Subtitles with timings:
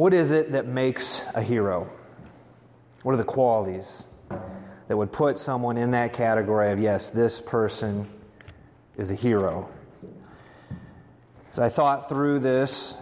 [0.00, 1.86] What is it that makes a hero?
[3.02, 3.84] What are the qualities
[4.88, 8.08] that would put someone in that category of, yes, this person
[8.96, 9.68] is a hero?
[11.52, 12.94] As I thought through this,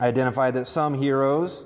[0.00, 1.64] I identified that some heroes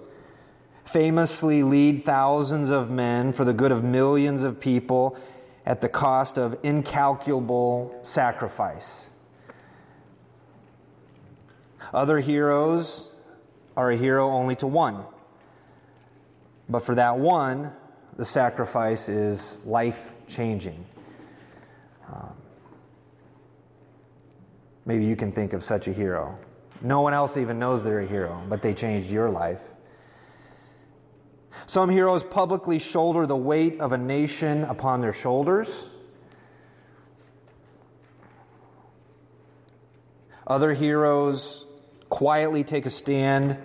[0.92, 5.16] famously lead thousands of men for the good of millions of people
[5.64, 8.90] at the cost of incalculable sacrifice.
[11.94, 13.06] Other heroes
[13.80, 15.06] are a hero only to one.
[16.68, 17.72] But for that one,
[18.18, 19.96] the sacrifice is life
[20.28, 20.84] changing.
[22.06, 22.34] Um,
[24.84, 26.38] maybe you can think of such a hero.
[26.82, 29.60] No one else even knows they're a hero, but they changed your life.
[31.66, 35.68] Some heroes publicly shoulder the weight of a nation upon their shoulders.
[40.46, 41.64] Other heroes
[42.10, 43.56] quietly take a stand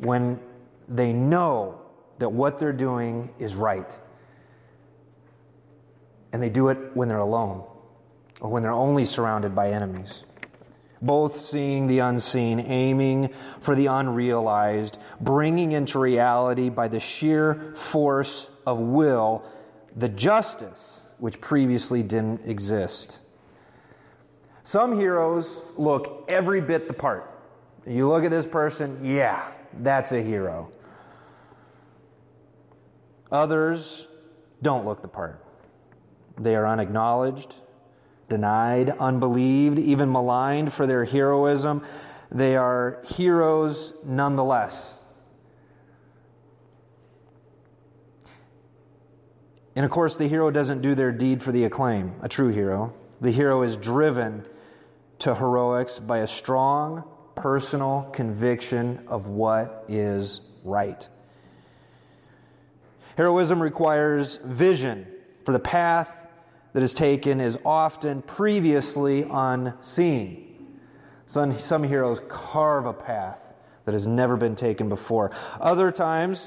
[0.00, 0.40] when
[0.88, 1.80] they know
[2.18, 3.98] that what they're doing is right.
[6.32, 7.64] And they do it when they're alone
[8.40, 10.22] or when they're only surrounded by enemies.
[11.02, 13.30] Both seeing the unseen, aiming
[13.62, 19.44] for the unrealized, bringing into reality by the sheer force of will
[19.96, 23.18] the justice which previously didn't exist.
[24.64, 27.28] Some heroes look every bit the part.
[27.86, 30.70] You look at this person, yeah, that's a hero.
[33.30, 34.06] Others
[34.62, 35.44] don't look the part.
[36.38, 37.54] They are unacknowledged,
[38.28, 41.84] denied, unbelieved, even maligned for their heroism.
[42.32, 44.96] They are heroes nonetheless.
[49.76, 52.92] And of course, the hero doesn't do their deed for the acclaim, a true hero.
[53.20, 54.44] The hero is driven
[55.20, 57.04] to heroics by a strong,
[57.40, 61.08] personal conviction of what is right.
[63.16, 65.06] Heroism requires vision,
[65.44, 66.08] for the path
[66.72, 70.68] that is taken is often previously unseen.
[71.26, 73.38] Some, some heroes carve a path
[73.84, 75.30] that has never been taken before.
[75.60, 76.40] Other times,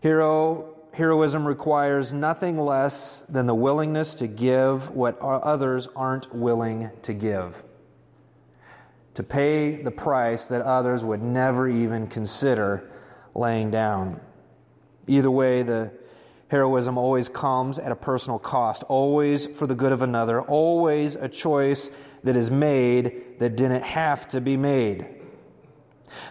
[0.00, 7.12] hero, heroism requires nothing less than the willingness to give what others aren't willing to
[7.12, 7.54] give
[9.14, 12.90] to pay the price that others would never even consider
[13.34, 14.20] laying down.
[15.06, 15.90] Either way, the
[16.48, 21.28] heroism always comes at a personal cost, always for the good of another, always a
[21.28, 21.90] choice
[22.24, 25.06] that is made that didn't have to be made.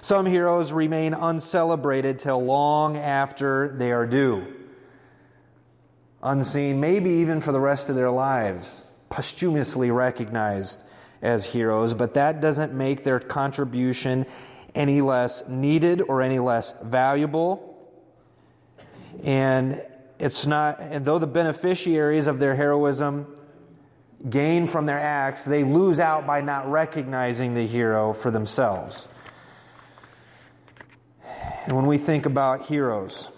[0.02, 4.46] Some heroes remain uncelebrated till long after they are due.
[6.22, 8.68] Unseen, maybe even for the rest of their lives,
[9.10, 10.84] posthumously recognized
[11.22, 14.26] as heroes, but that doesn't make their contribution
[14.76, 17.78] any less needed or any less valuable.
[19.24, 19.82] And
[20.18, 23.28] it's not, and though the beneficiaries of their heroism
[24.30, 29.08] gain from their acts, they lose out by not recognizing the hero for themselves.
[31.66, 33.30] And when we think about heroes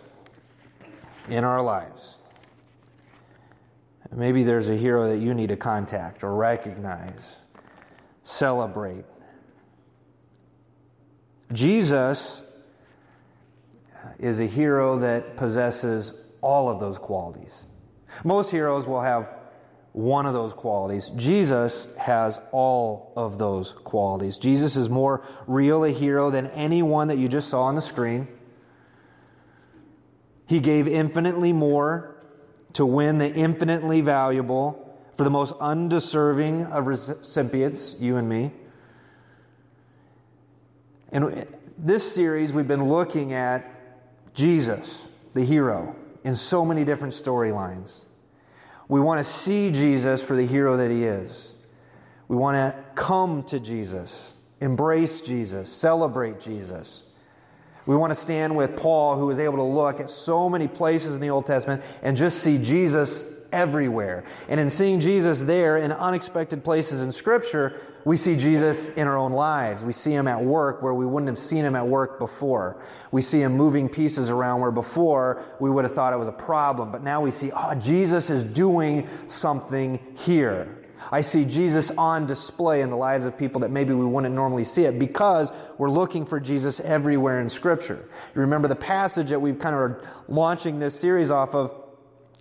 [1.30, 2.16] in our lives,
[4.12, 7.41] maybe there's a hero that you need to contact or recognize
[8.32, 9.06] celebrate.
[11.52, 12.42] Jesus
[14.20, 16.12] is a hero that possesses
[16.42, 17.54] all of those qualities.
[18.24, 19.30] Most heroes will have
[19.94, 21.10] one of those qualities.
[21.18, 24.38] Jesus has all of those qualities.
[24.38, 28.28] Jesus is more real a hero than anyone that you just saw on the screen.
[30.48, 32.16] He gave infinitely more
[32.74, 34.81] to win the infinitely valuable
[35.22, 38.52] for the most undeserving of recipients, you and me.
[41.12, 41.46] And
[41.78, 43.72] this series, we've been looking at
[44.34, 44.92] Jesus,
[45.36, 47.98] the hero, in so many different storylines.
[48.88, 51.50] We want to see Jesus for the hero that he is.
[52.28, 57.04] We want to come to Jesus, embrace Jesus, celebrate Jesus.
[57.86, 61.14] We want to stand with Paul, who was able to look at so many places
[61.14, 64.24] in the Old Testament and just see Jesus everywhere.
[64.48, 69.18] And in seeing Jesus there in unexpected places in Scripture, we see Jesus in our
[69.18, 69.84] own lives.
[69.84, 72.84] We see him at work where we wouldn't have seen him at work before.
[73.12, 76.32] We see him moving pieces around where before we would have thought it was a
[76.32, 76.92] problem.
[76.92, 80.78] But now we see, oh, Jesus is doing something here.
[81.12, 84.64] I see Jesus on display in the lives of people that maybe we wouldn't normally
[84.64, 88.10] see it because we're looking for Jesus everywhere in Scripture.
[88.34, 91.81] You remember the passage that we've kind of are launching this series off of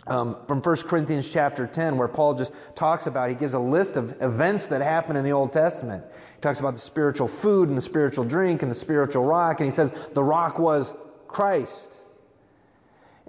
[0.07, 3.97] um, from 1 Corinthians chapter 10, where Paul just talks about, he gives a list
[3.97, 6.05] of events that happen in the Old Testament.
[6.35, 9.71] He talks about the spiritual food and the spiritual drink and the spiritual rock, and
[9.71, 10.91] he says the rock was
[11.29, 11.89] Christ.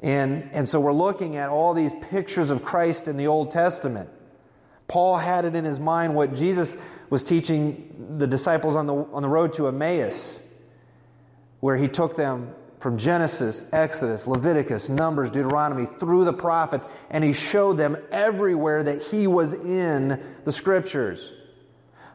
[0.01, 4.09] And, and so we're looking at all these pictures of Christ in the Old Testament.
[4.87, 6.75] Paul had it in his mind what Jesus
[7.09, 10.15] was teaching the disciples on the, on the road to Emmaus,
[11.59, 17.31] where he took them from Genesis, Exodus, Leviticus, Numbers, Deuteronomy, through the prophets, and he
[17.31, 21.31] showed them everywhere that he was in the scriptures.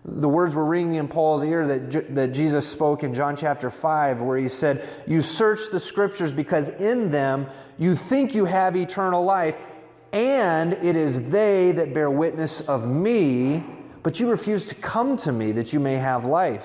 [0.04, 4.20] The words were ringing in Paul's ear that, that Jesus spoke in John chapter 5,
[4.20, 7.46] where he said, You search the scriptures because in them
[7.78, 9.56] you think you have eternal life,
[10.12, 13.64] and it is they that bear witness of me,
[14.02, 16.64] but you refuse to come to me that you may have life.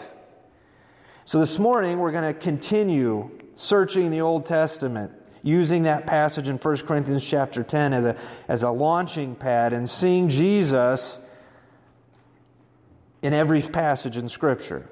[1.26, 3.30] So this morning we're going to continue
[3.62, 5.12] searching the Old Testament,
[5.44, 8.18] using that passage in 1 Corinthians chapter 10 as a,
[8.48, 11.20] as a launching pad and seeing Jesus
[13.22, 14.90] in every passage in Scripture.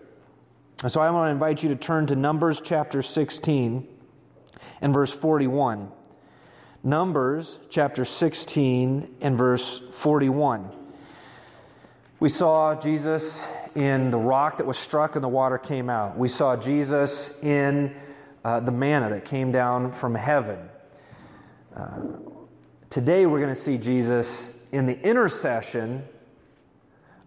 [0.84, 3.88] And so I want to invite you to turn to Numbers chapter 16
[4.82, 5.92] and verse 41.
[6.84, 10.70] Numbers chapter 16 and verse 41.
[12.20, 13.42] We saw Jesus
[13.74, 16.18] in the rock that was struck and the water came out.
[16.18, 17.96] We saw Jesus in
[18.44, 20.60] uh, the manna that came down from heaven.
[21.76, 22.00] Uh,
[22.90, 24.28] today we're going to see Jesus
[24.72, 26.04] in the intercession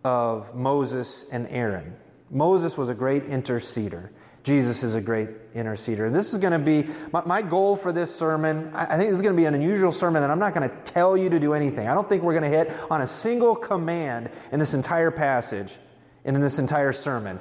[0.05, 1.95] of Moses and Aaron.
[2.31, 4.09] Moses was a great interceder.
[4.43, 6.07] Jesus is a great interceder.
[6.07, 8.73] And this is going to be my, my goal for this sermon.
[8.75, 10.69] I, I think this is going to be an unusual sermon that I'm not going
[10.69, 11.87] to tell you to do anything.
[11.87, 15.73] I don't think we're going to hit on a single command in this entire passage
[16.25, 17.39] and in this entire sermon.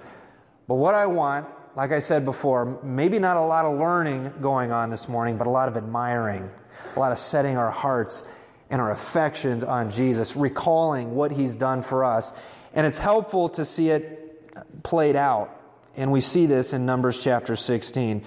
[0.68, 4.72] But what I want like I said before, maybe not a lot of learning going
[4.72, 6.50] on this morning, but a lot of admiring,
[6.96, 8.24] a lot of setting our hearts
[8.70, 12.32] and our affections on Jesus, recalling what he's done for us.
[12.74, 15.58] And it's helpful to see it played out.
[15.96, 18.26] And we see this in Numbers chapter 16.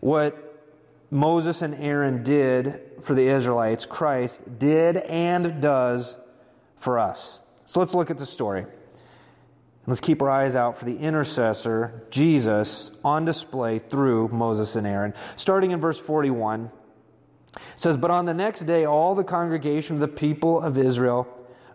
[0.00, 0.62] What
[1.10, 6.14] Moses and Aaron did for the Israelites, Christ did and does
[6.80, 7.38] for us.
[7.66, 8.66] So let's look at the story.
[9.86, 15.14] Let's keep our eyes out for the intercessor, Jesus, on display through Moses and Aaron.
[15.36, 16.70] Starting in verse 41,
[17.76, 21.26] says, But on the next day, all the congregation of the people of Israel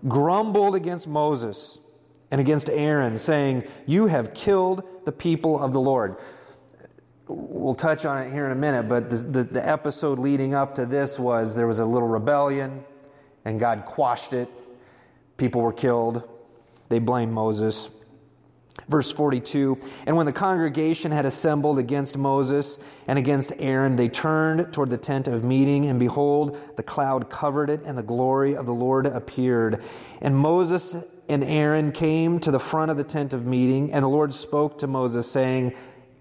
[0.08, 1.78] grumbled against Moses
[2.32, 6.18] and against Aaron, saying, You have killed the people of the Lord.
[7.28, 10.76] We'll touch on it here in a minute, but the, the, the episode leading up
[10.76, 12.84] to this was there was a little rebellion,
[13.46, 14.48] and God quashed it.
[15.38, 16.22] People were killed.
[16.90, 17.90] They blamed Moses.
[18.88, 22.78] Verse 42 And when the congregation had assembled against Moses
[23.08, 27.70] and against Aaron, they turned toward the tent of meeting, and behold, the cloud covered
[27.70, 29.84] it, and the glory of the Lord appeared.
[30.22, 30.96] And Moses
[31.28, 34.80] and Aaron came to the front of the tent of meeting, and the Lord spoke
[34.80, 35.74] to Moses, saying,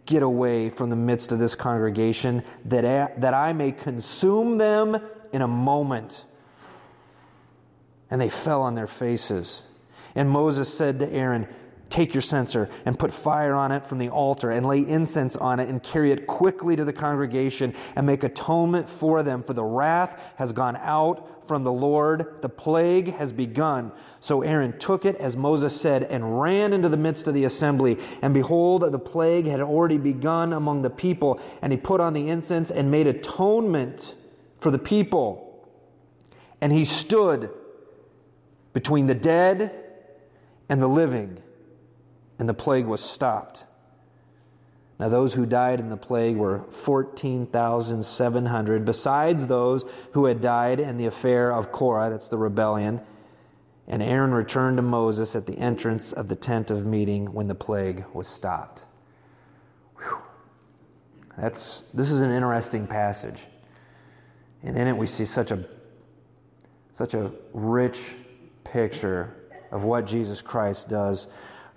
[0.07, 4.97] Get away from the midst of this congregation, that I, that I may consume them
[5.33, 6.23] in a moment.
[8.11, 9.63] And they fell on their faces.
[10.15, 11.47] And Moses said to Aaron,
[11.91, 15.61] Take your censer and put fire on it from the altar and lay incense on
[15.61, 19.63] it and carry it quickly to the congregation and make atonement for them, for the
[19.63, 22.39] wrath has gone out from the Lord.
[22.43, 23.93] The plague has begun.
[24.21, 27.99] So Aaron took it as Moses said and ran into the midst of the assembly.
[28.23, 31.39] And behold, the plague had already begun among the people.
[31.63, 34.15] And he put on the incense and made atonement
[34.61, 35.69] for the people.
[36.61, 37.51] And he stood
[38.73, 39.84] between the dead
[40.69, 41.39] and the living
[42.39, 43.65] and the plague was stopped.
[44.99, 50.97] Now, those who died in the plague were 14,700, besides those who had died in
[50.97, 53.01] the affair of Korah, that's the rebellion.
[53.89, 57.57] And Aaron returned to Moses at the entrance of the tent of meeting when the
[57.57, 58.83] plague was stopped.
[61.37, 63.41] That's, this is an interesting passage.
[64.63, 65.65] And in it, we see such a,
[66.97, 67.99] such a rich
[68.63, 69.35] picture
[69.75, 71.27] of what Jesus Christ does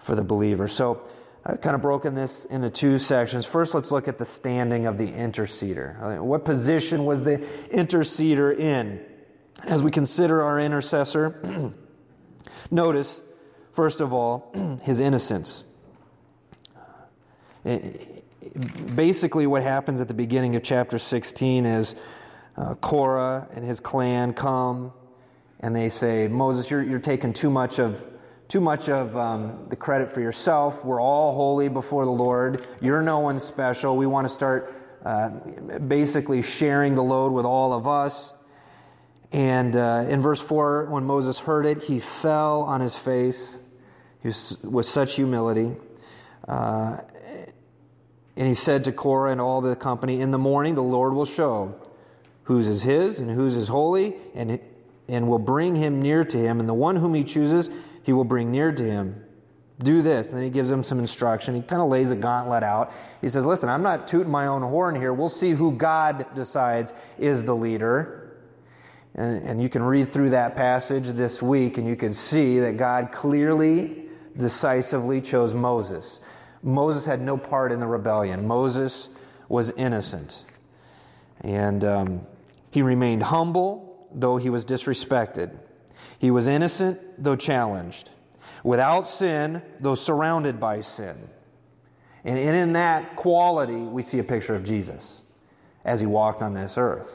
[0.06, 0.68] for the believer.
[0.68, 1.01] So
[1.44, 3.46] I've kind of broken this into two sections.
[3.46, 6.22] First, let's look at the standing of the interceder.
[6.22, 7.38] What position was the
[7.74, 9.04] interceder in?
[9.63, 11.74] As we consider our intercessor,
[12.72, 13.10] notice,
[13.75, 15.63] first of all, his innocence.
[18.96, 21.96] Basically, what happens at the beginning of chapter 16 is
[22.56, 24.94] uh, Korah and his clan come
[25.60, 28.02] and they say, Moses, you're, you're taking too much of
[28.48, 30.86] too much of um, the credit for yourself.
[30.86, 32.66] We're all holy before the Lord.
[32.80, 33.98] You're no one special.
[33.98, 34.74] We want to start
[35.06, 35.30] uh,
[35.80, 38.34] basically sharing the load with all of us.
[39.34, 43.58] And uh, in verse 4, when Moses heard it, he fell on his face
[44.22, 45.76] he was, with such humility.
[46.48, 46.98] Uh,
[48.38, 51.26] and he said to Korah and all the company, In the morning the Lord will
[51.26, 51.76] show
[52.44, 54.62] whose is his and whose is holy, and,
[55.08, 56.60] and will bring him near to him.
[56.60, 57.70] And the one whom he chooses,
[58.04, 59.24] he will bring near to him.
[59.84, 60.28] Do this.
[60.28, 61.56] And then he gives them some instruction.
[61.56, 62.92] He kind of lays a gauntlet out.
[63.22, 65.14] He says, Listen, I'm not tooting my own horn here.
[65.14, 68.28] We'll see who God decides is the leader.
[69.16, 72.78] And, and you can read through that passage this week and you can see that
[72.78, 74.06] God clearly,
[74.38, 76.20] decisively chose Moses.
[76.64, 78.48] Moses had no part in the rebellion.
[78.48, 79.10] Moses
[79.48, 80.44] was innocent.
[81.42, 82.22] And um,
[82.72, 85.52] he remained humble, though he was disrespected.
[86.20, 88.10] He was innocent, though challenged.
[88.64, 91.16] Without sin, though surrounded by sin.
[92.26, 95.04] And in that quality, we see a picture of Jesus
[95.86, 97.10] as he walked on this earth.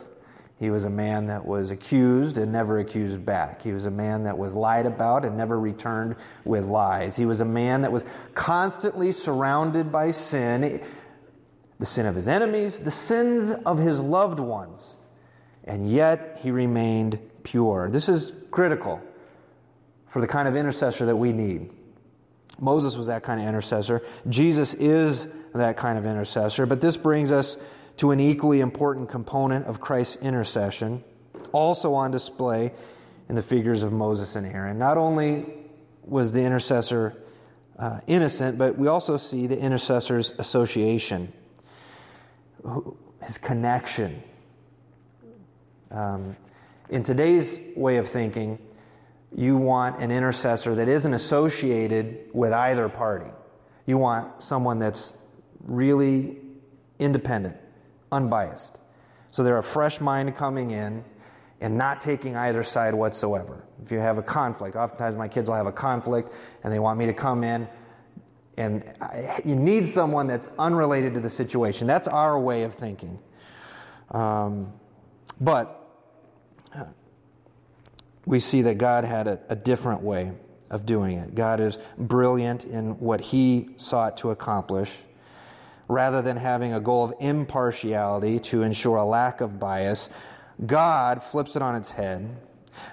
[0.59, 3.63] He was a man that was accused and never accused back.
[3.63, 7.17] He was a man that was lied about and never returned with lies.
[7.17, 10.81] He was a man that was constantly surrounded by sin,
[11.81, 14.87] the sin of his enemies, the sins of his loved ones.
[15.64, 17.88] And yet he remained pure.
[17.90, 19.00] This is critical
[20.12, 21.71] for the kind of intercessor that we need.
[22.59, 24.02] Moses was that kind of intercessor.
[24.28, 26.66] Jesus is that kind of intercessor.
[26.66, 27.57] But this brings us
[27.99, 31.04] to an equally important component of Christ's intercession,
[31.52, 32.73] also on display
[33.28, 34.78] in the figures of Moses and Aaron.
[34.78, 35.47] Not only
[36.04, 37.16] was the intercessor
[37.78, 41.33] uh, innocent, but we also see the intercessor's association,
[43.23, 44.23] his connection.
[45.93, 46.37] Um,
[46.89, 48.59] in today's way of thinking,
[49.35, 53.31] you want an intercessor that isn't associated with either party.
[53.87, 55.13] You want someone that's
[55.65, 56.39] really
[56.99, 57.57] independent,
[58.11, 58.79] unbiased.
[59.31, 61.05] So they're a fresh mind coming in
[61.61, 63.65] and not taking either side whatsoever.
[63.85, 66.33] If you have a conflict, oftentimes my kids will have a conflict
[66.65, 67.69] and they want me to come in
[68.59, 71.87] and I, you need someone that's unrelated to the situation.
[71.87, 73.19] That's our way of thinking.
[74.11, 74.73] Um,
[75.41, 75.82] but
[78.25, 80.33] we see that God had a, a different way
[80.71, 81.35] of doing it.
[81.35, 84.91] God is brilliant in what he sought to accomplish
[85.88, 90.09] rather than having a goal of impartiality to ensure a lack of bias,
[90.64, 92.37] God flips it on its head.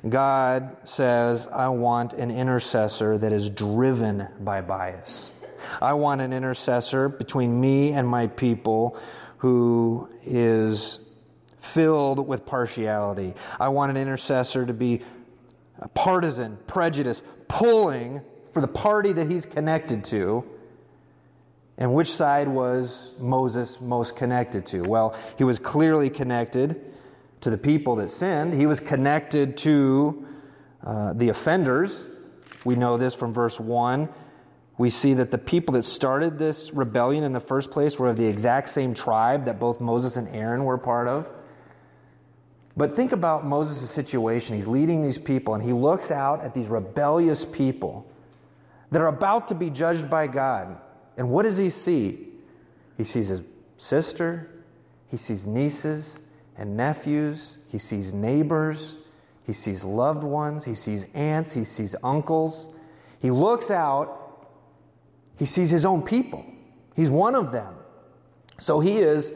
[0.07, 5.31] God says, I want an intercessor that is driven by bias.
[5.81, 8.99] I want an intercessor between me and my people
[9.37, 10.99] who is
[11.73, 13.33] filled with partiality.
[13.59, 15.03] I want an intercessor to be
[15.87, 18.21] partisan, prejudice, pulling
[18.53, 20.43] for the party that he's connected to
[21.79, 24.81] and which side was Moses most connected to?
[24.81, 26.93] Well, he was clearly connected
[27.39, 28.53] to the people that sinned.
[28.53, 30.27] He was connected to
[30.85, 31.97] uh, the offenders.
[32.65, 34.09] We know this from verse 1.
[34.77, 38.17] We see that the people that started this rebellion in the first place were of
[38.17, 41.27] the exact same tribe that both Moses and Aaron were part of.
[42.79, 44.55] But think about Moses' situation.
[44.55, 48.07] He's leading these people, and he looks out at these rebellious people
[48.91, 50.77] that are about to be judged by God.
[51.17, 52.29] And what does he see?
[52.95, 53.41] He sees his
[53.75, 54.63] sister,
[55.09, 56.19] he sees nieces
[56.55, 58.93] and nephews, he sees neighbors,
[59.43, 62.69] he sees loved ones, he sees aunts, he sees uncles.
[63.21, 64.47] He looks out,
[65.35, 66.45] he sees his own people.
[66.95, 67.73] He's one of them.
[68.61, 69.33] So he is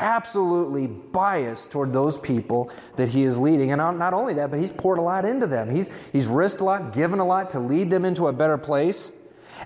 [0.00, 3.72] absolutely biased toward those people that he is leading.
[3.72, 5.74] And not only that, but he's poured a lot into them.
[5.74, 9.12] He's, he's risked a lot, given a lot to lead them into a better place.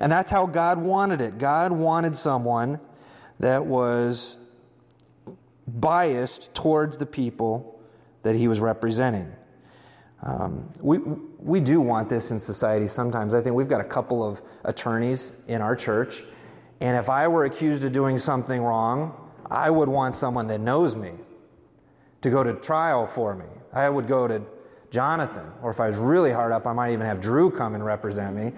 [0.00, 1.38] And that's how God wanted it.
[1.38, 2.80] God wanted someone
[3.40, 4.36] that was
[5.66, 7.80] biased towards the people
[8.22, 9.30] that he was representing.
[10.22, 10.98] Um, we,
[11.38, 13.34] we do want this in society sometimes.
[13.34, 16.24] I think we've got a couple of attorneys in our church,
[16.80, 20.94] and if I were accused of doing something wrong, I would want someone that knows
[20.94, 21.12] me
[22.22, 23.44] to go to trial for me.
[23.72, 24.42] I would go to
[24.90, 27.84] Jonathan, or if I was really hard up, I might even have Drew come and
[27.84, 28.52] represent me.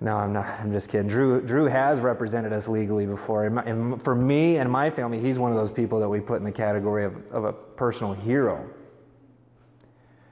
[0.00, 0.46] No, I'm not.
[0.60, 1.08] I'm just kidding.
[1.08, 3.46] Drew, Drew has represented us legally before.
[3.46, 6.44] And, for me and my family, he's one of those people that we put in
[6.44, 8.68] the category of, of a personal hero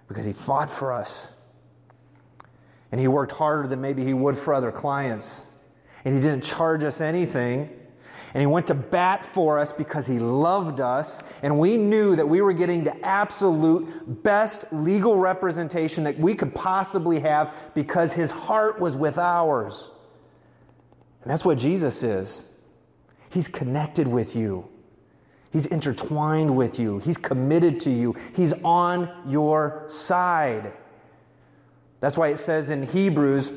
[0.07, 1.29] because he fought for us.
[2.93, 5.31] And he worked harder than maybe he would for other clients.
[6.05, 7.71] And he didn't charge us anything.
[8.35, 11.23] And he went to bat for us because he loved us.
[11.43, 16.53] And we knew that we were getting the absolute best legal representation that we could
[16.53, 19.89] possibly have because his heart was with ours.
[21.23, 22.43] And that's what Jesus is.
[23.31, 24.69] He's connected with you.
[25.53, 26.99] He's intertwined with you.
[26.99, 28.17] He's committed to you.
[28.35, 30.73] He's on your side.
[32.01, 33.53] That's why it says in Hebrews,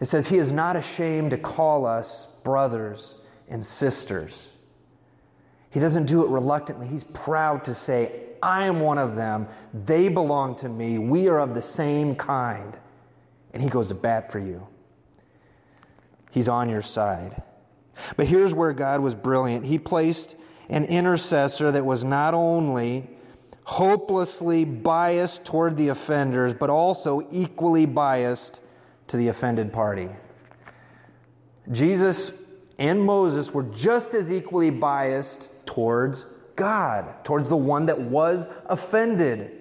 [0.00, 3.14] it says, He is not ashamed to call us brothers
[3.50, 4.48] and sisters.
[5.70, 6.86] He doesn't do it reluctantly.
[6.86, 9.48] He's proud to say, I am one of them.
[9.86, 10.98] They belong to me.
[10.98, 12.76] We are of the same kind.
[13.52, 14.66] And He goes to bat for you.
[16.30, 17.42] He's on your side.
[18.16, 19.64] But here's where God was brilliant.
[19.64, 20.36] He placed
[20.68, 23.08] an intercessor that was not only
[23.64, 28.60] hopelessly biased toward the offenders, but also equally biased
[29.08, 30.08] to the offended party.
[31.72, 32.30] Jesus
[32.78, 39.52] and Moses were just as equally biased towards God, towards the one that was offended.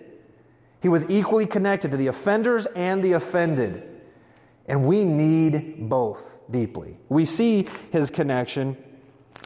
[0.82, 3.84] He was equally connected to the offenders and the offended.
[4.68, 6.22] And we need both
[6.52, 6.98] deeply.
[7.10, 8.78] We see his connection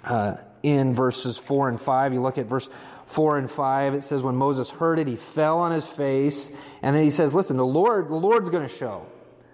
[0.04, 2.13] uh, in verses 4 and 5.
[2.13, 2.68] You look at verse
[3.13, 6.50] 4 and 5, it says, When Moses heard it, he fell on his face.
[6.82, 9.06] And then he says, Listen, the Lord, the Lord's going to show.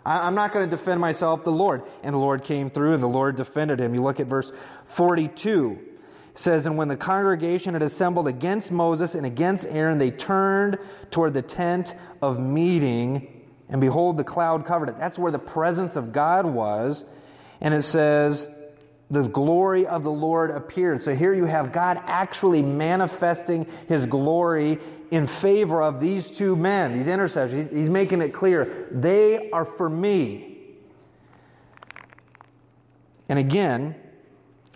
[0.08, 1.84] I'm not going to defend myself, the Lord.
[2.02, 3.94] And the Lord came through and the Lord defended him.
[3.94, 4.50] You look at verse
[4.96, 5.80] 42.
[6.34, 10.78] It says, And when the congregation had assembled against Moses and against Aaron, they turned
[11.12, 14.98] toward the tent of meeting, and behold, the cloud covered it.
[14.98, 17.04] That's where the presence of God was.
[17.60, 18.48] And it says,
[19.10, 21.02] the glory of the Lord appeared.
[21.02, 24.80] So here you have God actually manifesting his glory
[25.12, 27.70] in favor of these two men, these intercessors.
[27.72, 30.58] He's making it clear they are for me.
[33.30, 33.96] And again,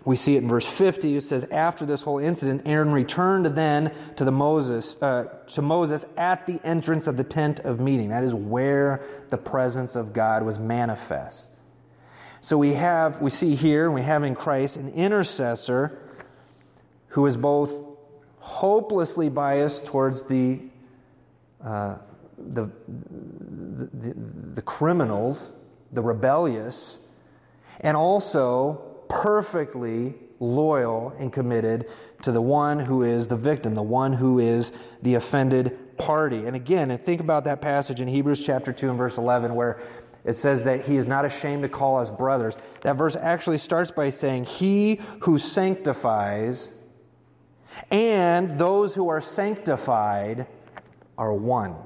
[0.04, 1.16] we see it in verse 50.
[1.16, 6.04] It says, After this whole incident, Aaron returned then to, the Moses, uh, to Moses
[6.16, 8.08] at the entrance of the tent of meeting.
[8.08, 11.51] That is where the presence of God was manifest.
[12.42, 15.96] So we have, we see here, we have in Christ an intercessor
[17.06, 17.70] who is both
[18.40, 20.58] hopelessly biased towards the,
[21.64, 21.94] uh,
[22.36, 24.14] the, the, the,
[24.54, 25.38] the criminals,
[25.92, 26.98] the rebellious,
[27.80, 31.86] and also perfectly loyal and committed
[32.22, 36.46] to the one who is the victim, the one who is the offended party.
[36.46, 39.80] And again, and think about that passage in Hebrews chapter 2 and verse 11 where
[40.24, 42.54] it says that he is not ashamed to call us brothers.
[42.82, 46.68] That verse actually starts by saying, He who sanctifies
[47.90, 50.46] and those who are sanctified
[51.18, 51.76] are one.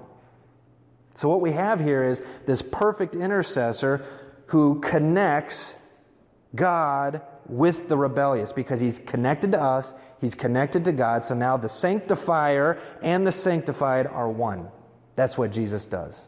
[1.16, 4.05] So, what we have here is this perfect intercessor
[4.46, 5.75] who connects
[6.55, 11.25] God with the rebellious because he's connected to us, he's connected to God.
[11.25, 14.68] So now the sanctifier and the sanctified are one.
[15.14, 16.18] That's what Jesus does.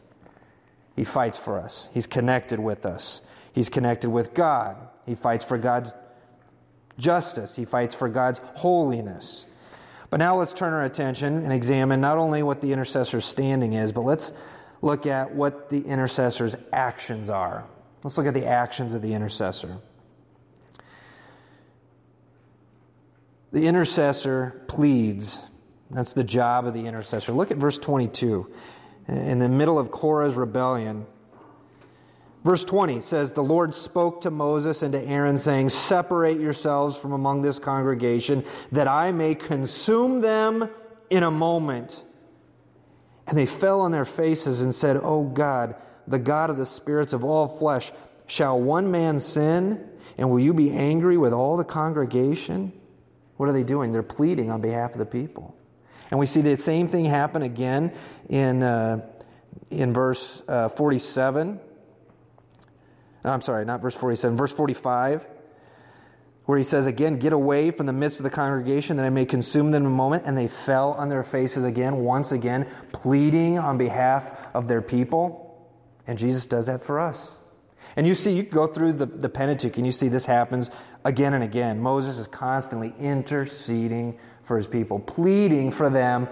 [0.99, 1.87] He fights for us.
[1.93, 3.21] He's connected with us.
[3.53, 4.75] He's connected with God.
[5.05, 5.93] He fights for God's
[6.97, 7.55] justice.
[7.55, 9.45] He fights for God's holiness.
[10.09, 13.93] But now let's turn our attention and examine not only what the intercessor's standing is,
[13.93, 14.29] but let's
[14.81, 17.63] look at what the intercessor's actions are.
[18.03, 19.77] Let's look at the actions of the intercessor.
[23.53, 25.39] The intercessor pleads.
[25.91, 27.31] That's the job of the intercessor.
[27.31, 28.51] Look at verse 22
[29.09, 31.05] in the middle of Korah's rebellion.
[32.43, 37.11] Verse 20 says, The Lord spoke to Moses and to Aaron, saying, Separate yourselves from
[37.11, 40.69] among this congregation, that I may consume them
[41.09, 42.01] in a moment.
[43.27, 45.75] And they fell on their faces and said, O God,
[46.07, 47.91] the God of the spirits of all flesh,
[48.27, 49.85] shall one man sin?
[50.17, 52.71] And will you be angry with all the congregation?
[53.37, 53.91] What are they doing?
[53.91, 55.55] They're pleading on behalf of the people.
[56.11, 57.93] And we see the same thing happen again
[58.29, 59.05] in, uh,
[59.69, 61.59] in verse uh, 47.
[63.23, 65.25] I'm sorry, not verse 47, verse 45,
[66.45, 69.25] where he says again, Get away from the midst of the congregation that I may
[69.25, 70.23] consume them in a moment.
[70.25, 75.45] And they fell on their faces again, once again, pleading on behalf of their people.
[76.07, 77.19] And Jesus does that for us.
[77.95, 80.69] And you see, you go through the, the Pentateuch and you see this happens
[81.03, 81.79] again and again.
[81.81, 84.17] Moses is constantly interceding
[84.49, 86.27] for his people, pleading for them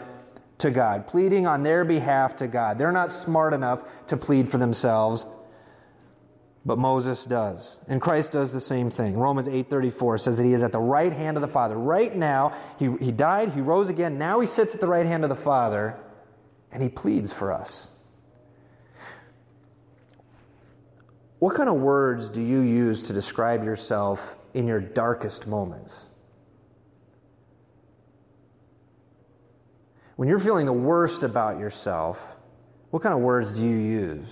[0.58, 2.80] to God, pleading on their behalf to God.
[2.80, 5.24] They're not smart enough to plead for themselves,
[6.66, 7.80] but Moses does.
[7.88, 9.16] And Christ does the same thing.
[9.16, 11.78] Romans 8:34 says that he is at the right hand of the Father.
[11.78, 15.24] Right now, he, he died, he rose again, now he sits at the right hand
[15.24, 15.96] of the Father,
[16.72, 17.86] and he pleads for us.
[21.38, 24.20] What kind of words do you use to describe yourself
[24.56, 25.94] in your darkest moments?
[30.18, 32.18] When you're feeling the worst about yourself,
[32.90, 34.28] what kind of words do you use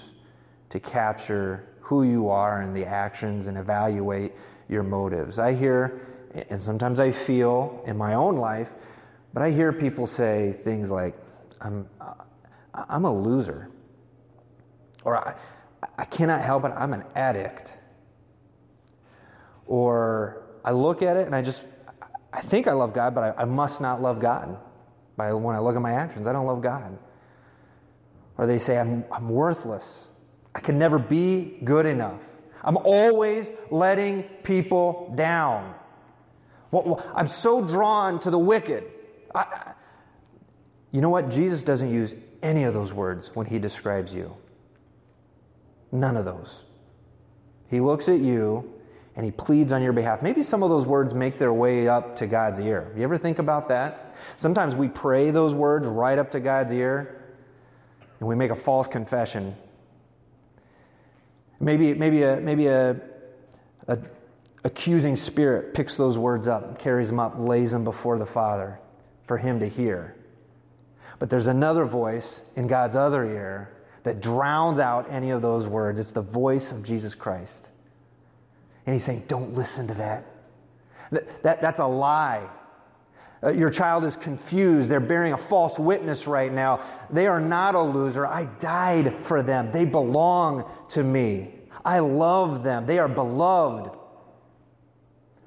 [0.71, 4.33] to capture who you are and the actions and evaluate
[4.67, 5.39] your motives?
[5.39, 6.01] I hear
[6.49, 8.67] and sometimes I feel in my own life,
[9.33, 11.15] but I hear people say things like,
[11.61, 11.87] I'm,
[12.73, 13.69] I'm a loser.
[15.03, 15.35] Or I,
[15.97, 17.71] I cannot help it, I'm an addict.
[19.67, 21.61] Or I look at it and I just,
[22.33, 24.57] I think I love God, but I, I must not love God.
[25.17, 26.97] By when I look at my actions, I don't love God.
[28.37, 29.85] Or they say, I'm, I'm worthless.
[30.53, 32.19] I can never be good enough.
[32.63, 35.75] I'm always letting people down.
[37.15, 38.83] I'm so drawn to the wicked.
[39.33, 39.73] I,
[40.91, 41.29] you know what?
[41.29, 44.35] Jesus doesn't use any of those words when he describes you.
[45.91, 46.53] None of those.
[47.69, 48.74] He looks at you
[49.15, 50.21] and he pleads on your behalf.
[50.21, 52.91] Maybe some of those words make their way up to God's ear.
[52.97, 54.15] You ever think about that?
[54.37, 57.21] Sometimes we pray those words right up to God's ear
[58.19, 59.55] and we make a false confession.
[61.59, 62.99] Maybe, maybe, a, maybe a,
[63.87, 63.97] a
[64.65, 68.79] accusing spirit picks those words up, carries them up, lays them before the Father
[69.27, 70.15] for him to hear.
[71.19, 73.71] But there's another voice in God's other ear
[74.03, 75.99] that drowns out any of those words.
[75.99, 77.69] It's the voice of Jesus Christ.
[78.85, 80.25] And he's saying, don't listen to that.
[81.11, 82.47] that, that that's a lie.
[83.43, 84.89] Uh, your child is confused.
[84.89, 86.81] They're bearing a false witness right now.
[87.11, 88.25] They are not a loser.
[88.25, 89.71] I died for them.
[89.71, 91.53] They belong to me.
[91.83, 92.85] I love them.
[92.85, 93.95] They are beloved.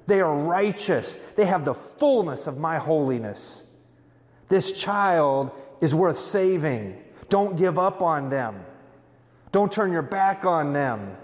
[0.07, 1.17] They are righteous.
[1.35, 3.39] They have the fullness of my holiness.
[4.47, 7.03] This child is worth saving.
[7.27, 8.63] Don't give up on them.
[9.51, 11.15] Don't turn your back on them.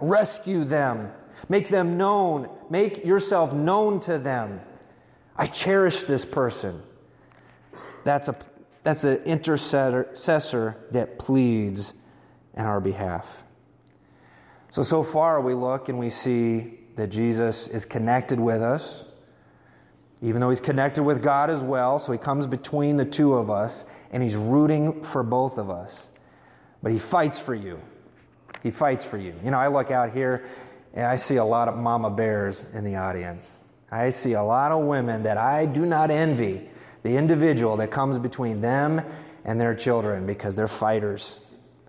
[0.00, 1.12] Rescue them.
[1.48, 2.48] Make them known.
[2.68, 4.60] Make yourself known to them.
[5.36, 6.82] I cherish this person.
[8.04, 8.36] That's a
[8.82, 11.92] that's an intercessor that pleads
[12.56, 13.26] in our behalf.
[14.72, 19.04] So so far we look and we see that Jesus is connected with us,
[20.22, 21.98] even though he's connected with God as well.
[21.98, 25.94] So he comes between the two of us and he's rooting for both of us.
[26.82, 27.78] But he fights for you.
[28.62, 29.34] He fights for you.
[29.44, 30.46] You know, I look out here
[30.94, 33.48] and I see a lot of mama bears in the audience.
[33.90, 36.68] I see a lot of women that I do not envy
[37.02, 39.00] the individual that comes between them
[39.44, 41.34] and their children because they're fighters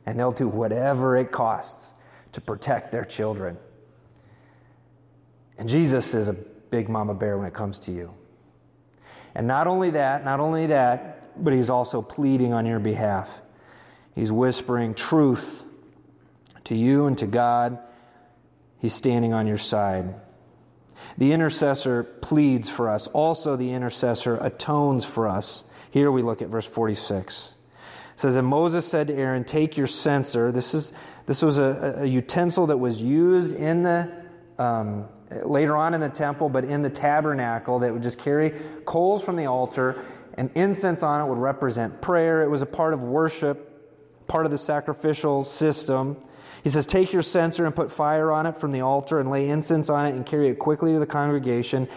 [0.06, 1.86] and they'll do whatever it costs
[2.34, 3.58] to protect their children.
[5.58, 8.12] And Jesus is a big mama bear when it comes to you.
[9.36, 13.30] And not only that, not only that, but he's also pleading on your behalf.
[14.16, 15.46] He's whispering truth
[16.66, 17.80] to you and to God.
[18.82, 20.16] He's standing on your side.
[21.18, 23.08] The intercessor pleads for us.
[23.08, 25.64] Also, the intercessor atones for us.
[25.92, 27.54] Here we look at verse 46.
[28.16, 30.52] It says, And Moses said to Aaron, Take your censer.
[30.52, 30.92] This, is,
[31.28, 34.12] this was a, a utensil that was used in the,
[34.58, 35.06] um,
[35.44, 38.52] later on in the temple, but in the tabernacle that would just carry
[38.86, 42.42] coals from the altar, and incense on it would represent prayer.
[42.42, 46.18] It was a part of worship, part of the sacrificial system.
[46.64, 49.50] He says, Take your censer and put fire on it from the altar and lay
[49.50, 51.88] incense on it and carry it quickly to the congregation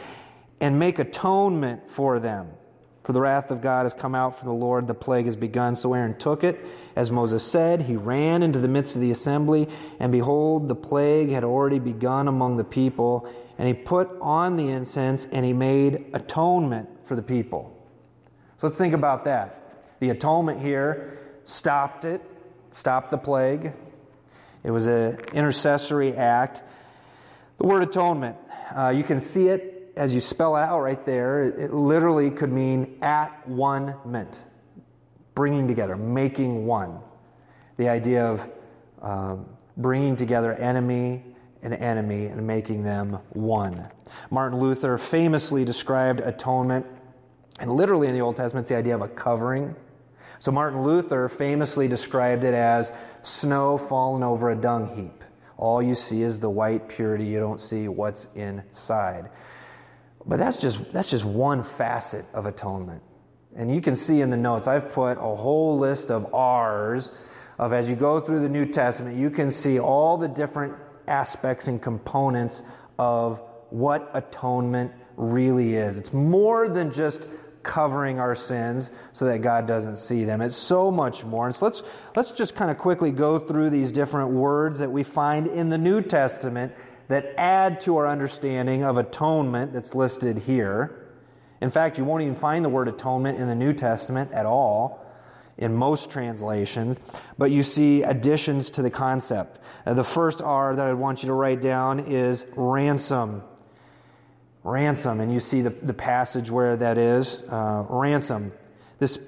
[0.60, 2.48] and make atonement for them.
[3.04, 5.76] For the wrath of God has come out from the Lord, the plague has begun.
[5.76, 6.64] So Aaron took it,
[6.96, 7.82] as Moses said.
[7.82, 9.68] He ran into the midst of the assembly,
[10.00, 13.28] and behold, the plague had already begun among the people.
[13.58, 17.70] And he put on the incense and he made atonement for the people.
[18.58, 19.98] So let's think about that.
[20.00, 22.22] The atonement here stopped it,
[22.72, 23.72] stopped the plague,
[24.64, 26.62] it was an intercessory act.
[27.58, 28.36] The word atonement,
[28.76, 31.44] uh, you can see it as you spell it out right there.
[31.44, 34.42] It, it literally could mean at one meant,
[35.34, 36.98] bringing together, making one.
[37.76, 38.40] The idea of
[39.02, 39.46] um,
[39.76, 41.22] bringing together enemy
[41.62, 43.88] and enemy and making them one.
[44.30, 46.86] Martin Luther famously described atonement,
[47.58, 49.74] and literally in the Old Testament, it's the idea of a covering.
[50.40, 52.92] So Martin Luther famously described it as
[53.26, 55.24] snow fallen over a dung heap.
[55.56, 57.24] All you see is the white purity.
[57.24, 59.30] You don't see what's inside.
[60.26, 63.02] But that's just, that's just one facet of atonement.
[63.56, 67.10] And you can see in the notes, I've put a whole list of R's
[67.58, 70.74] of as you go through the New Testament, you can see all the different
[71.06, 72.62] aspects and components
[72.98, 75.96] of what atonement really is.
[75.96, 77.28] It's more than just
[77.64, 80.40] covering our sins so that God doesn't see them.
[80.40, 81.46] It's so much more.
[81.46, 81.82] And so let's,
[82.14, 85.78] let's just kind of quickly go through these different words that we find in the
[85.78, 86.72] New Testament
[87.08, 91.08] that add to our understanding of atonement that's listed here.
[91.60, 95.04] In fact, you won't even find the word atonement in the New Testament at all
[95.56, 96.96] in most translations,
[97.38, 99.58] but you see additions to the concept.
[99.86, 103.42] Uh, the first R that I want you to write down is ransom.
[104.64, 107.36] Ransom, and you see the, the passage where that is.
[107.48, 108.52] Uh, ransom.
[108.98, 109.18] This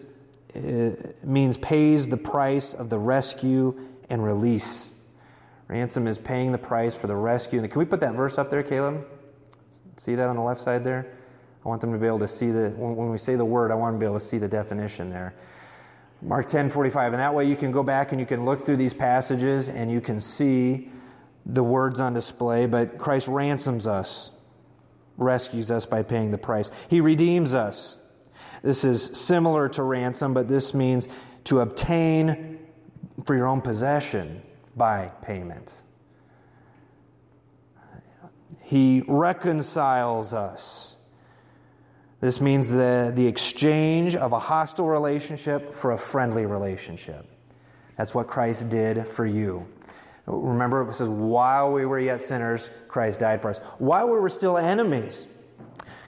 [0.54, 0.90] uh,
[1.22, 3.78] means pays the price of the rescue
[4.10, 4.86] and release.
[5.68, 7.66] Ransom is paying the price for the rescue.
[7.66, 9.06] Can we put that verse up there, Caleb?
[9.98, 11.06] See that on the left side there?
[11.64, 13.74] I want them to be able to see the, when we say the word, I
[13.74, 15.34] want them to be able to see the definition there.
[16.22, 17.12] Mark 10 45.
[17.12, 19.90] And that way you can go back and you can look through these passages and
[19.90, 20.90] you can see
[21.46, 22.66] the words on display.
[22.66, 24.30] But Christ ransoms us,
[25.16, 26.70] rescues us by paying the price.
[26.88, 27.98] He redeems us.
[28.62, 31.06] This is similar to ransom, but this means
[31.44, 32.58] to obtain
[33.24, 34.42] for your own possession
[34.76, 35.72] by payment.
[38.60, 40.96] He reconciles us.
[42.20, 47.26] This means the, the exchange of a hostile relationship for a friendly relationship.
[47.96, 49.66] That's what Christ did for you.
[50.26, 53.60] Remember, it says, while we were yet sinners, Christ died for us.
[53.78, 55.24] While we were still enemies,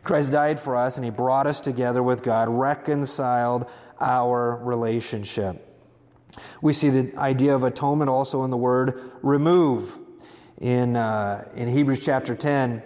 [0.02, 3.66] Christ died for us and he brought us together with God, reconciled
[4.00, 5.64] our relationship.
[6.60, 9.92] We see the idea of atonement also in the word remove.
[10.60, 12.82] In, uh, in Hebrews chapter 10,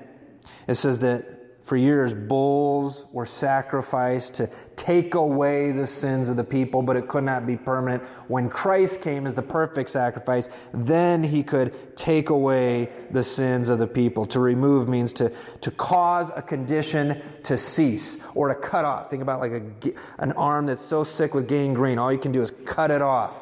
[0.68, 1.31] it says that
[1.64, 7.06] for years, bulls were sacrificed to take away the sins of the people, but it
[7.06, 8.02] could not be permanent.
[8.26, 13.78] When Christ came as the perfect sacrifice, then he could take away the sins of
[13.78, 14.26] the people.
[14.26, 19.10] To remove means to, to cause a condition to cease or to cut off.
[19.10, 22.42] Think about like a, an arm that's so sick with gangrene, all you can do
[22.42, 23.36] is cut it off.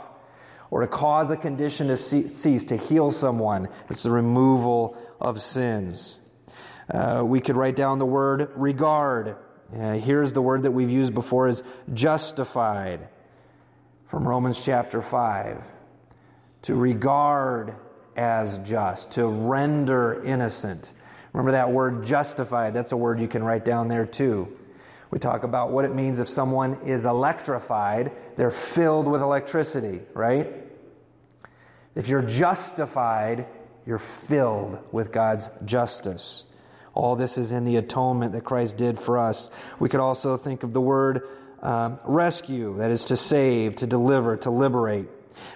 [0.70, 3.68] Or to cause a condition to cease, to heal someone.
[3.88, 6.16] It's the removal of sins.
[6.92, 9.37] Uh, we could write down the word regard.
[9.72, 11.62] Uh, here's the word that we've used before is
[11.94, 13.09] justified
[14.09, 15.62] from Romans chapter 5.
[16.62, 17.76] To regard
[18.16, 20.92] as just, to render innocent.
[21.33, 24.48] Remember that word justified, that's a word you can write down there too.
[25.11, 30.53] We talk about what it means if someone is electrified, they're filled with electricity, right?
[31.94, 33.46] If you're justified,
[33.87, 36.44] you're filled with God's justice.
[37.01, 39.49] All this is in the atonement that Christ did for us.
[39.79, 41.23] We could also think of the word
[41.63, 45.07] um, rescue, that is to save, to deliver, to liberate.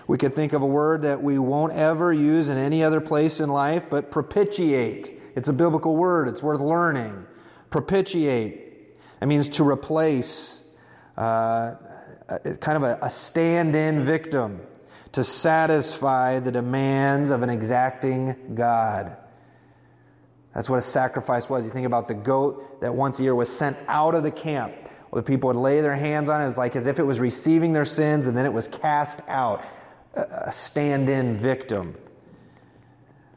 [0.07, 3.41] We could think of a word that we won't ever use in any other place
[3.41, 5.21] in life, but propitiate.
[5.37, 7.27] It's a biblical word, it's worth learning.
[7.69, 8.97] Propitiate.
[9.21, 10.51] That means to replace,
[11.19, 11.75] uh,
[12.59, 14.63] kind of a, a stand in victim,
[15.13, 19.19] to satisfy the demands of an exacting God.
[20.55, 21.64] That's what a sacrifice was.
[21.64, 24.73] You think about the goat that once a year was sent out of the camp.
[25.11, 26.45] Well, the people would lay their hands on it.
[26.45, 29.19] It was like as if it was receiving their sins and then it was cast
[29.29, 29.64] out.
[30.14, 31.97] A stand in victim.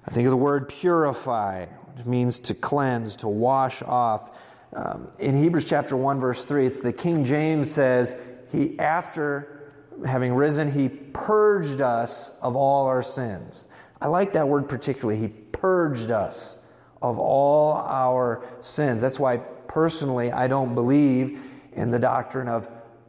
[0.05, 4.29] I think of the word purify, which means to cleanse, to wash off.
[4.75, 8.13] Um, in Hebrews chapter 1, verse 3, it's the King James says,
[8.51, 9.71] He, after
[10.05, 13.65] having risen, He purged us of all our sins.
[13.99, 15.19] I like that word particularly.
[15.19, 16.56] He purged us
[17.01, 19.01] of all our sins.
[19.01, 21.39] That's why personally I don't believe
[21.73, 22.67] in the doctrine of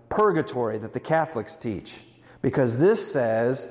[0.09, 1.93] purgatory that the Catholics teach.
[2.43, 3.67] Because this says,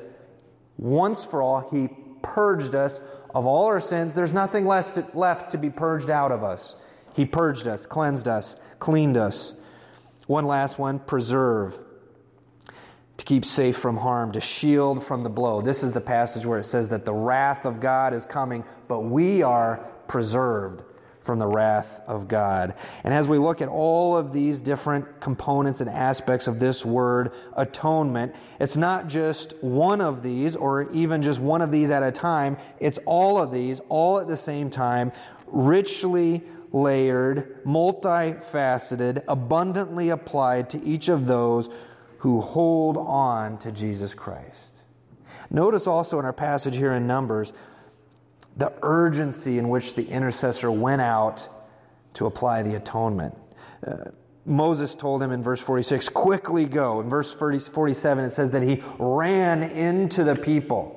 [0.77, 1.89] once for all, He
[2.21, 2.99] purged us
[3.33, 4.13] of all our sins.
[4.13, 6.75] There's nothing left to, left to be purged out of us.
[7.13, 9.53] He purged us, cleansed us, cleaned us.
[10.27, 11.75] One last one preserve.
[13.17, 15.61] To keep safe from harm, to shield from the blow.
[15.61, 18.99] This is the passage where it says that the wrath of God is coming, but
[18.99, 20.83] we are preserved
[21.27, 22.73] from the wrath of God.
[23.03, 27.33] And as we look at all of these different components and aspects of this word
[27.57, 32.11] atonement, it's not just one of these or even just one of these at a
[32.11, 32.57] time.
[32.79, 35.11] It's all of these, all at the same time,
[35.47, 41.69] richly layered, multifaceted, abundantly applied to each of those
[42.19, 44.71] who hold on to Jesus Christ.
[45.49, 47.51] Notice also in our passage here in Numbers
[48.57, 51.47] the urgency in which the intercessor went out
[52.15, 53.35] to apply the atonement.
[53.85, 53.95] Uh,
[54.45, 57.01] Moses told him in verse 46, quickly go.
[57.01, 60.93] In verse 47, it says that he ran into the people.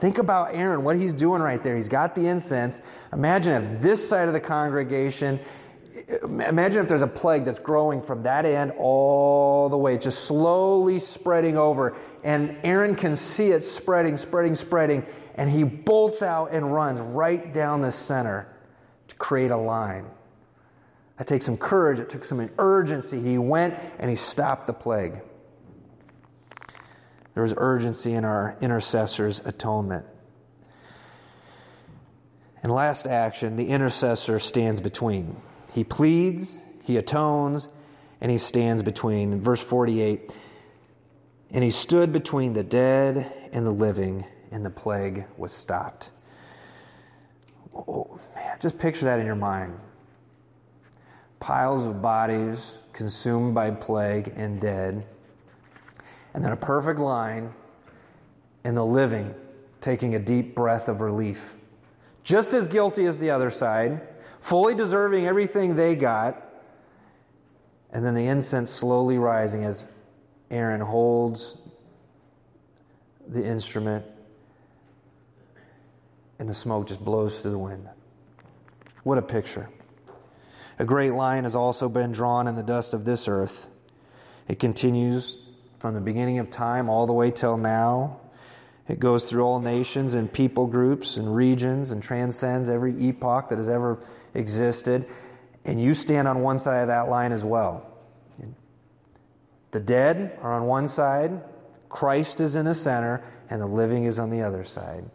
[0.00, 1.76] Think about Aaron, what he's doing right there.
[1.76, 2.80] He's got the incense.
[3.12, 5.38] Imagine if this side of the congregation,
[6.22, 10.98] imagine if there's a plague that's growing from that end all the way, just slowly
[10.98, 11.94] spreading over.
[12.24, 17.52] And Aaron can see it spreading, spreading, spreading and he bolts out and runs right
[17.52, 18.46] down the center
[19.08, 20.06] to create a line.
[21.18, 23.20] That takes some courage, it took some urgency.
[23.20, 25.20] He went and he stopped the plague.
[27.34, 30.06] There was urgency in our intercessor's atonement.
[32.62, 35.36] And last action, the intercessor stands between.
[35.72, 37.68] He pleads, he atones,
[38.20, 39.42] and he stands between.
[39.42, 40.32] Verse 48
[41.50, 46.10] And he stood between the dead and the living, and the plague was stopped.
[47.74, 49.78] Oh, man, just picture that in your mind.
[51.40, 52.58] Piles of bodies
[52.92, 55.04] consumed by plague and dead,
[56.32, 57.52] and then a perfect line,
[58.64, 59.34] and the living
[59.80, 61.40] taking a deep breath of relief.
[62.22, 64.00] Just as guilty as the other side,
[64.40, 66.40] fully deserving everything they got,
[67.92, 69.84] and then the incense slowly rising as
[70.50, 71.56] Aaron holds
[73.28, 74.04] the instrument
[76.44, 77.88] and the smoke just blows through the wind.
[79.02, 79.70] What a picture.
[80.78, 83.66] A great line has also been drawn in the dust of this earth.
[84.46, 85.38] It continues
[85.78, 88.20] from the beginning of time all the way till now.
[88.88, 93.56] It goes through all nations and people groups and regions and transcends every epoch that
[93.56, 94.04] has ever
[94.34, 95.06] existed.
[95.64, 97.90] And you stand on one side of that line as well.
[99.70, 101.40] The dead are on one side,
[101.88, 105.06] Christ is in the center, and the living is on the other side.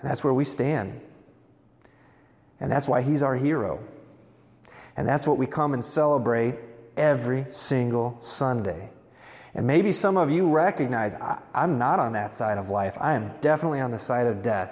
[0.00, 1.00] And that's where we stand.
[2.60, 3.80] And that's why he's our hero.
[4.96, 6.56] And that's what we come and celebrate
[6.96, 8.90] every single Sunday.
[9.54, 12.94] And maybe some of you recognize I, am not on that side of life.
[13.00, 14.70] I am definitely on the side of death.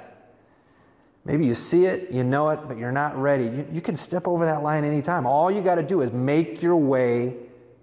[1.25, 3.45] Maybe you see it, you know it, but you're not ready.
[3.45, 5.27] You, you can step over that line anytime.
[5.27, 7.35] All you got to do is make your way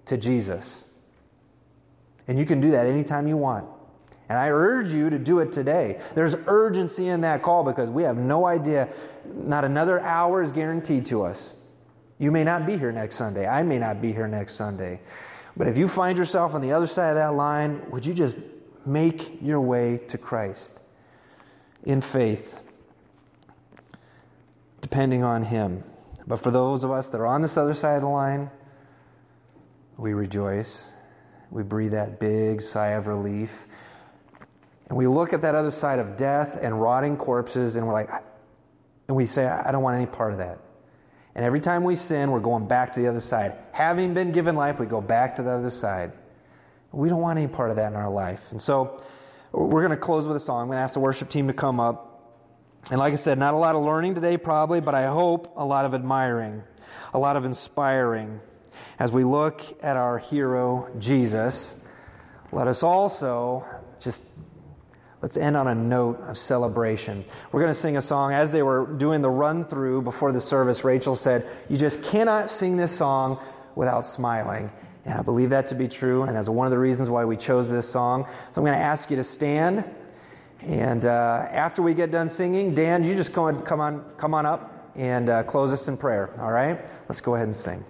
[0.05, 0.83] to Jesus.
[2.27, 3.65] And you can do that anytime you want.
[4.31, 5.99] And I urge you to do it today.
[6.15, 8.87] There's urgency in that call because we have no idea,
[9.25, 11.37] not another hour is guaranteed to us.
[12.17, 13.45] You may not be here next Sunday.
[13.45, 15.01] I may not be here next Sunday.
[15.57, 18.37] But if you find yourself on the other side of that line, would you just
[18.85, 20.79] make your way to Christ
[21.83, 22.55] in faith,
[24.79, 25.83] depending on Him?
[26.25, 28.49] But for those of us that are on this other side of the line,
[29.97, 30.83] we rejoice.
[31.49, 33.51] We breathe that big sigh of relief.
[34.91, 38.09] And we look at that other side of death and rotting corpses, and we're like,
[39.07, 40.59] and we say, I don't want any part of that.
[41.33, 43.53] And every time we sin, we're going back to the other side.
[43.71, 46.11] Having been given life, we go back to the other side.
[46.91, 48.41] We don't want any part of that in our life.
[48.51, 49.01] And so
[49.53, 50.63] we're going to close with a song.
[50.63, 52.35] I'm going to ask the worship team to come up.
[52.89, 55.63] And like I said, not a lot of learning today, probably, but I hope a
[55.63, 56.63] lot of admiring,
[57.13, 58.41] a lot of inspiring.
[58.99, 61.73] As we look at our hero, Jesus,
[62.51, 63.65] let us also
[64.01, 64.21] just
[65.21, 67.23] Let's end on a note of celebration.
[67.51, 68.33] We're going to sing a song.
[68.33, 72.49] As they were doing the run through before the service, Rachel said, You just cannot
[72.49, 73.39] sing this song
[73.75, 74.71] without smiling.
[75.05, 77.37] And I believe that to be true, and that's one of the reasons why we
[77.37, 78.25] chose this song.
[78.25, 79.83] So I'm going to ask you to stand.
[80.61, 84.33] And uh, after we get done singing, Dan, you just come on, come on, come
[84.33, 86.29] on up and uh, close us in prayer.
[86.39, 86.79] All right?
[87.09, 87.83] Let's go ahead and sing.